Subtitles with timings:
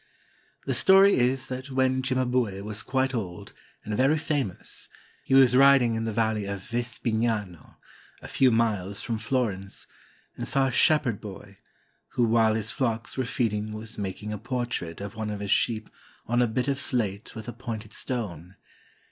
[0.65, 3.53] The story is that when Cimabue was quite old
[3.85, 4.89] and very famous,
[5.23, 7.77] he was riding in the valley of Vespignano,
[8.19, 9.85] a few miles from Florence,
[10.35, 11.57] and saw a shepherd boy,
[12.13, 15.51] who while his flocks were feed ing was making a portrait of one of his
[15.51, 15.87] sheep
[16.25, 18.55] on a bit of slate with a pointed stone